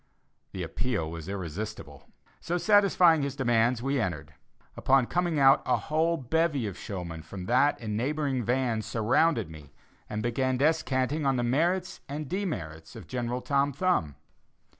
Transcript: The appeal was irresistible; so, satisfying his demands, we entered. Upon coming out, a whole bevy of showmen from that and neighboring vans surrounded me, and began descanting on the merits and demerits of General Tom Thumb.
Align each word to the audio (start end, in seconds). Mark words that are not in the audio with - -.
The 0.51 0.63
appeal 0.63 1.11
was 1.11 1.29
irresistible; 1.29 2.09
so, 2.39 2.57
satisfying 2.57 3.21
his 3.21 3.35
demands, 3.35 3.83
we 3.83 4.01
entered. 4.01 4.33
Upon 4.75 5.05
coming 5.05 5.37
out, 5.37 5.61
a 5.63 5.77
whole 5.77 6.17
bevy 6.17 6.65
of 6.65 6.75
showmen 6.75 7.21
from 7.21 7.45
that 7.45 7.79
and 7.79 7.95
neighboring 7.95 8.43
vans 8.43 8.87
surrounded 8.87 9.51
me, 9.51 9.73
and 10.09 10.23
began 10.23 10.57
descanting 10.57 11.23
on 11.27 11.35
the 11.35 11.43
merits 11.43 12.01
and 12.09 12.27
demerits 12.27 12.95
of 12.95 13.05
General 13.05 13.41
Tom 13.41 13.73
Thumb. 13.73 14.15